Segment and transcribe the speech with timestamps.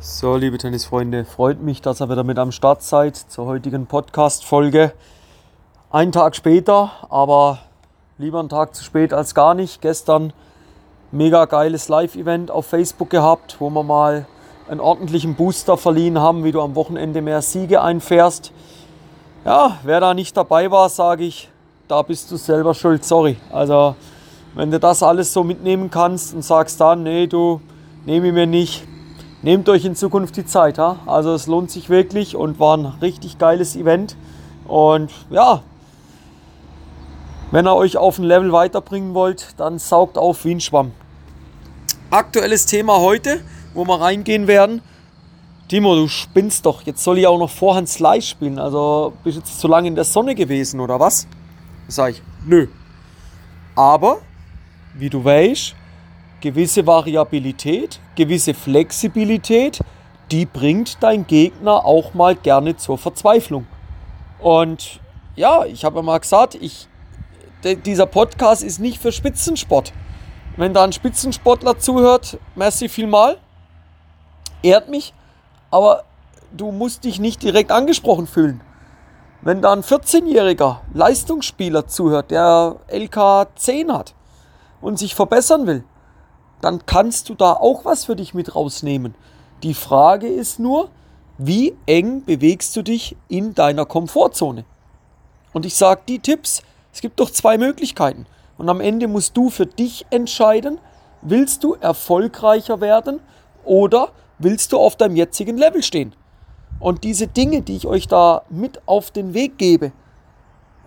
[0.00, 4.92] So, liebe Tennisfreunde, freut mich, dass ihr wieder mit am Start seid zur heutigen Podcast-Folge.
[5.90, 7.58] Ein Tag später, aber
[8.16, 9.82] lieber einen Tag zu spät als gar nicht.
[9.82, 10.32] Gestern
[11.10, 14.28] mega geiles Live-Event auf Facebook gehabt, wo wir mal
[14.68, 18.52] einen ordentlichen Booster verliehen haben, wie du am Wochenende mehr Siege einfährst.
[19.44, 21.50] Ja, wer da nicht dabei war, sage ich,
[21.88, 23.36] da bist du selber schuld, sorry.
[23.50, 23.96] Also,
[24.54, 27.60] wenn du das alles so mitnehmen kannst und sagst dann, nee, du,
[28.06, 28.87] nehme ich mir nicht,
[29.42, 30.78] nehmt euch in Zukunft die Zeit.
[30.78, 30.96] Ja?
[31.06, 34.16] Also es lohnt sich wirklich und war ein richtig geiles Event.
[34.66, 35.62] Und ja,
[37.50, 40.92] wenn ihr euch auf ein Level weiterbringen wollt, dann saugt auf wie ein Schwamm.
[42.10, 43.40] Aktuelles Thema heute,
[43.74, 44.82] wo wir reingehen werden.
[45.68, 46.82] Timo, du spinnst doch.
[46.82, 48.58] Jetzt soll ich auch noch Vorhand Slice spielen.
[48.58, 51.26] Also bist du jetzt zu lange in der Sonne gewesen oder was?
[51.88, 52.68] Sag ich, nö.
[53.74, 54.18] Aber,
[54.94, 55.74] wie du weißt,
[56.40, 59.80] gewisse Variabilität, gewisse Flexibilität,
[60.30, 63.66] die bringt dein Gegner auch mal gerne zur Verzweiflung.
[64.38, 65.00] Und
[65.36, 66.88] ja, ich habe ja mal gesagt, ich,
[67.62, 69.92] dieser Podcast ist nicht für Spitzensport.
[70.56, 73.38] Wenn da ein Spitzensportler zuhört, merci vielmal,
[74.62, 75.14] ehrt mich,
[75.70, 76.04] aber
[76.52, 78.60] du musst dich nicht direkt angesprochen fühlen.
[79.40, 84.14] Wenn da ein 14-jähriger Leistungsspieler zuhört, der LK 10 hat
[84.80, 85.84] und sich verbessern will,
[86.60, 89.14] dann kannst du da auch was für dich mit rausnehmen.
[89.62, 90.90] Die Frage ist nur,
[91.38, 94.64] wie eng bewegst du dich in deiner Komfortzone?
[95.52, 98.26] Und ich sage die Tipps, es gibt doch zwei Möglichkeiten.
[98.56, 100.80] Und am Ende musst du für dich entscheiden,
[101.22, 103.20] willst du erfolgreicher werden
[103.64, 106.14] oder willst du auf deinem jetzigen Level stehen?
[106.80, 109.92] Und diese Dinge, die ich euch da mit auf den Weg gebe,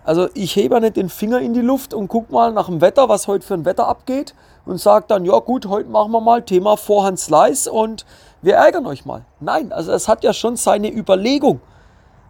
[0.04, 3.08] also ich hebe nicht den Finger in die Luft und guck mal nach dem Wetter,
[3.08, 4.34] was heute für ein Wetter abgeht
[4.64, 8.06] und sage dann, ja gut, heute machen wir mal Thema Vorhand Slice und
[8.42, 9.24] wir ärgern euch mal.
[9.40, 11.60] Nein, also es hat ja schon seine Überlegung.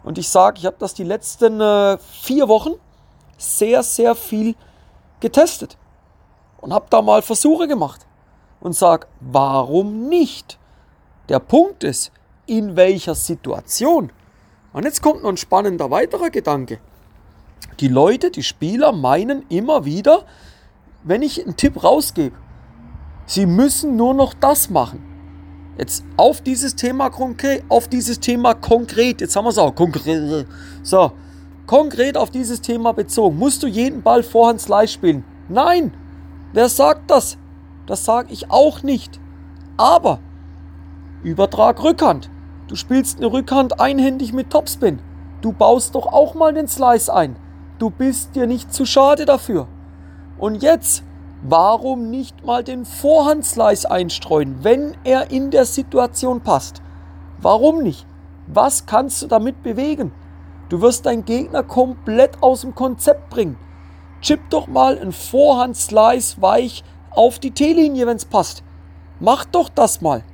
[0.04, 2.72] Und ich sage, ich habe das die letzten äh, vier Wochen
[3.38, 4.54] sehr, sehr viel
[5.20, 5.76] getestet
[6.60, 8.06] und habe da mal Versuche gemacht
[8.60, 10.58] und sage, warum nicht?
[11.28, 12.12] Der Punkt ist,
[12.46, 14.10] in welcher Situation.
[14.72, 16.80] Und jetzt kommt noch ein spannender weiterer Gedanke.
[17.80, 20.24] Die Leute, die Spieler meinen immer wieder,
[21.04, 22.36] wenn ich einen Tipp rausgebe,
[23.26, 25.04] sie müssen nur noch das machen.
[25.78, 30.46] Jetzt auf dieses Thema konkret, auf dieses Thema konkret, jetzt haben wir es auch konkret.
[30.82, 31.12] So,
[31.66, 33.38] konkret auf dieses Thema bezogen.
[33.38, 35.24] Musst du jeden Ball Vorhand Slice spielen?
[35.48, 35.92] Nein!
[36.52, 37.38] Wer sagt das?
[37.86, 39.18] Das sage ich auch nicht.
[39.78, 40.20] Aber
[41.22, 42.30] Übertrag Rückhand.
[42.68, 45.00] Du spielst eine Rückhand einhändig mit Topspin.
[45.40, 47.36] Du baust doch auch mal den Slice ein.
[47.78, 49.66] Du bist dir nicht zu schade dafür.
[50.42, 51.04] Und jetzt,
[51.42, 56.82] warum nicht mal den Vorhandslice einstreuen, wenn er in der Situation passt?
[57.38, 58.08] Warum nicht?
[58.48, 60.10] Was kannst du damit bewegen?
[60.68, 63.56] Du wirst deinen Gegner komplett aus dem Konzept bringen.
[64.20, 66.82] Chip doch mal einen Vorhandslice weich
[67.12, 68.64] auf die T-Linie, wenn es passt.
[69.20, 70.24] Mach doch das mal.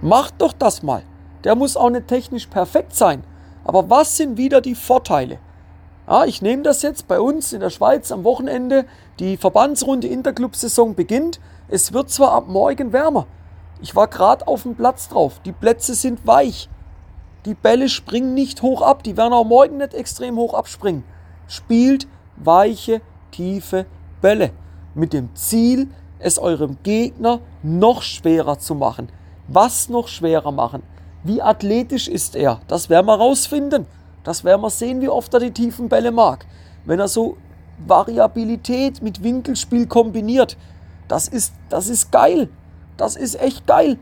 [0.00, 1.02] Mach doch das mal.
[1.42, 3.24] Der muss auch nicht technisch perfekt sein.
[3.64, 5.40] Aber was sind wieder die Vorteile?
[6.08, 8.86] Ja, ich nehme das jetzt bei uns in der Schweiz am Wochenende.
[9.18, 11.40] Die Verbandsrunde Interclub-Saison beginnt.
[11.68, 13.26] Es wird zwar ab morgen wärmer.
[13.82, 15.40] Ich war gerade auf dem Platz drauf.
[15.44, 16.68] Die Plätze sind weich.
[17.44, 19.02] Die Bälle springen nicht hoch ab.
[19.02, 21.02] Die werden auch morgen nicht extrem hoch abspringen.
[21.48, 22.06] Spielt
[22.36, 23.00] weiche,
[23.32, 23.86] tiefe
[24.20, 24.52] Bälle.
[24.94, 25.88] Mit dem Ziel,
[26.20, 29.08] es eurem Gegner noch schwerer zu machen.
[29.48, 30.84] Was noch schwerer machen?
[31.24, 32.60] Wie athletisch ist er?
[32.68, 33.86] Das werden wir rausfinden.
[34.26, 36.46] Das werden wir sehen, wie oft er die tiefen Bälle mag.
[36.84, 37.36] Wenn er so
[37.86, 40.56] Variabilität mit Winkelspiel kombiniert,
[41.06, 42.48] das ist, das ist geil.
[42.96, 43.98] Das ist echt geil.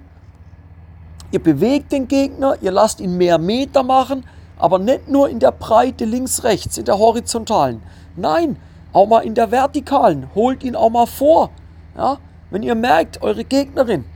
[1.31, 4.25] Ihr bewegt den Gegner, ihr lasst ihn mehr Meter machen,
[4.57, 7.83] aber nicht nur in der Breite links, rechts, in der horizontalen.
[8.17, 8.57] Nein,
[8.95, 10.31] auch mal in der vertikalen.
[10.35, 11.51] Holt ihn auch mal vor.
[11.99, 12.17] Ja?
[12.49, 14.07] Wenn ihr merkt, eure Gegnerin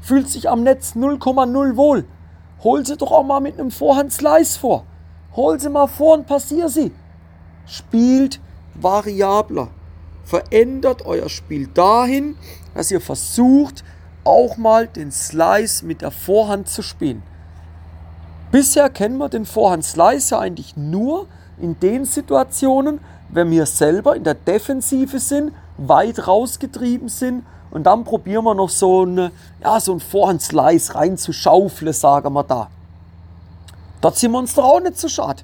[0.00, 2.04] fühlt sich am Netz 0,0 wohl,
[2.64, 4.86] hol sie doch auch mal mit einem Vorhand Slice vor.
[5.34, 6.92] Hol sie mal vor und passier sie.
[7.66, 8.40] Spielt
[8.74, 9.68] variabler.
[10.24, 12.36] Verändert euer Spiel dahin,
[12.74, 13.84] dass ihr versucht,
[14.24, 17.22] auch mal den Slice mit der Vorhand zu spielen.
[18.52, 21.26] Bisher kennen wir den Vorhand-Slice eigentlich nur
[21.58, 23.00] in den Situationen,
[23.30, 28.68] wenn wir selber in der Defensive sind, weit rausgetrieben sind und dann probieren wir noch
[28.68, 29.32] so, eine,
[29.62, 32.68] ja, so einen Vorhand-Slice reinzuschaufeln, sagen wir da.
[34.02, 35.42] Dort sind wir uns doch auch nicht so schade.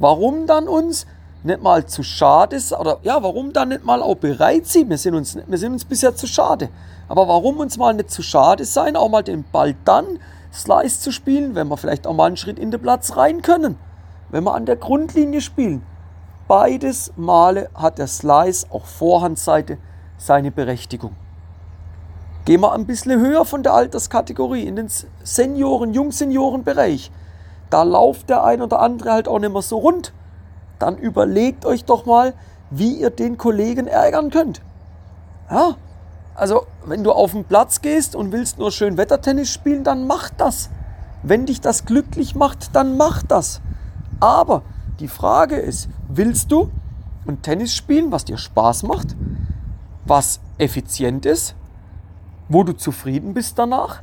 [0.00, 1.06] Warum dann uns
[1.44, 4.90] nicht mal zu schade oder ja, warum dann nicht mal auch bereit sein?
[4.90, 6.70] Wir sind uns, wir sind uns bisher zu schade.
[7.08, 10.18] Aber warum uns mal nicht zu schade sein, auch mal den Ball dann
[10.52, 13.78] Slice zu spielen, wenn wir vielleicht auch mal einen Schritt in den Platz rein können,
[14.30, 15.84] wenn wir an der Grundlinie spielen.
[16.48, 19.78] Beides Male hat der Slice, auch Vorhandseite,
[20.16, 21.14] seine Berechtigung.
[22.46, 24.88] Gehen wir ein bisschen höher von der Alterskategorie in den
[25.24, 27.10] Senioren, Jungseniorenbereich.
[27.70, 30.12] Da lauft der ein oder andere halt auch nicht mehr so rund.
[30.78, 32.34] Dann überlegt euch doch mal,
[32.70, 34.60] wie ihr den Kollegen ärgern könnt.
[35.50, 35.76] Ja,
[36.34, 40.30] also wenn du auf den Platz gehst und willst nur schön Wettertennis spielen, dann mach
[40.30, 40.70] das.
[41.22, 43.60] Wenn dich das glücklich macht, dann mach das.
[44.20, 44.62] Aber
[45.00, 46.70] die Frage ist, willst du
[47.26, 49.16] ein Tennis spielen, was dir Spaß macht,
[50.04, 51.54] was effizient ist,
[52.48, 54.02] wo du zufrieden bist danach,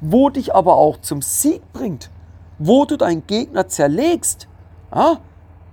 [0.00, 2.10] wo dich aber auch zum Sieg bringt,
[2.58, 4.48] wo du deinen Gegner zerlegst.
[4.94, 5.20] Ja?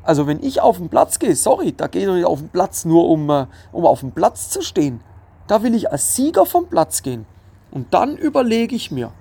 [0.03, 2.85] Also wenn ich auf den Platz gehe, sorry, da gehe ich nicht auf den Platz
[2.85, 5.01] nur, um, äh, um auf dem Platz zu stehen.
[5.47, 7.25] Da will ich als Sieger vom Platz gehen.
[7.71, 9.11] Und dann überlege ich mir,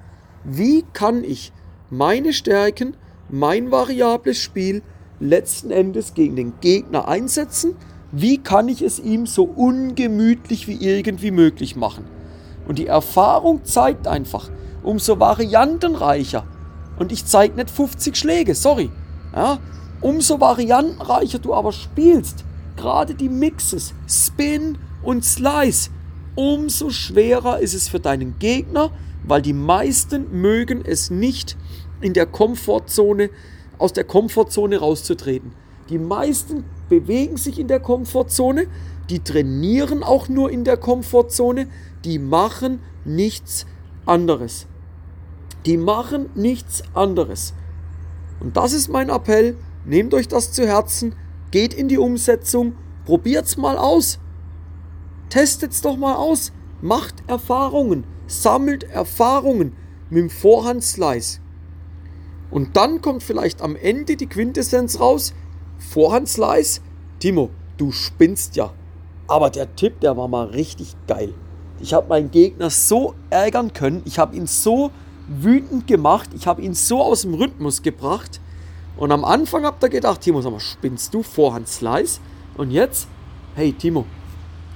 [0.44, 1.52] wie kann ich
[1.90, 2.96] meine Stärken,
[3.28, 4.82] mein variables Spiel
[5.20, 7.76] letzten Endes gegen den Gegner einsetzen?
[8.12, 12.04] Wie kann ich es ihm so ungemütlich wie irgendwie möglich machen?
[12.68, 14.50] Und die Erfahrung zeigt einfach,
[14.82, 16.44] umso variantenreicher,
[16.98, 18.90] und ich zeige nicht 50 Schläge, sorry,
[19.34, 19.58] ja,
[20.00, 22.44] umso variantenreicher du aber spielst,
[22.76, 25.90] gerade die Mixes, Spin und Slice,
[26.34, 28.90] umso schwerer ist es für deinen Gegner,
[29.24, 31.56] weil die meisten mögen es nicht
[32.00, 33.30] in der Komfortzone,
[33.78, 35.52] aus der Komfortzone rauszutreten.
[35.88, 38.66] Die meisten bewegen sich in der Komfortzone,
[39.10, 41.68] die trainieren auch nur in der Komfortzone,
[42.04, 43.66] die machen nichts
[44.06, 44.66] anderes.
[45.66, 47.54] Die machen nichts anderes.
[48.40, 49.56] Und das ist mein Appell.
[49.86, 51.14] Nehmt euch das zu Herzen,
[51.50, 52.74] geht in die Umsetzung,
[53.04, 54.18] probiert's mal aus.
[55.28, 56.52] Testet's doch mal aus.
[56.80, 59.74] Macht Erfahrungen, sammelt Erfahrungen
[60.10, 61.40] mit dem Vorhandslice.
[62.50, 65.34] Und dann kommt vielleicht am Ende die Quintessenz raus.
[65.78, 66.80] Vorhandslice,
[67.18, 68.72] Timo, du spinnst ja.
[69.26, 71.34] Aber der Tipp, der war mal richtig geil.
[71.80, 74.90] Ich habe meinen Gegner so ärgern können, ich habe ihn so
[75.26, 78.40] wütend gemacht, ich habe ihn so aus dem Rhythmus gebracht.
[78.96, 81.22] Und am Anfang habt ihr gedacht, Timo, sag mal, spinnst du?
[81.22, 82.20] Vorhand Slice.
[82.56, 83.08] Und jetzt,
[83.56, 84.06] hey Timo,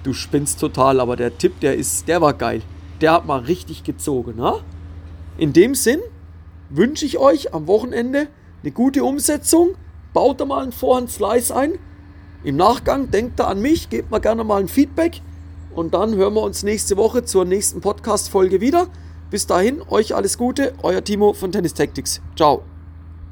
[0.02, 2.62] du spinnst total, aber der Tipp, der ist, der war geil.
[3.00, 4.54] Der hat mal richtig gezogen, ne?
[5.36, 6.00] In dem Sinn
[6.68, 8.26] wünsche ich euch am Wochenende
[8.62, 9.76] eine gute Umsetzung.
[10.12, 11.74] Baut da mal einen Vorhand Slice ein.
[12.42, 15.20] Im Nachgang denkt da an mich, gebt mir gerne mal ein Feedback.
[15.74, 18.88] Und dann hören wir uns nächste Woche zur nächsten Podcast-Folge wieder.
[19.30, 22.20] Bis dahin, euch alles Gute, euer Timo von Tennis Tactics.
[22.36, 22.62] Ciao.